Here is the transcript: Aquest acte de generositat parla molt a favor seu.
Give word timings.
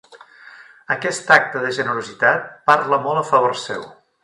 Aquest 0.95 1.29
acte 1.35 1.61
de 1.67 1.73
generositat 1.79 2.49
parla 2.73 3.01
molt 3.07 3.23
a 3.25 3.27
favor 3.31 3.57
seu. 3.69 3.89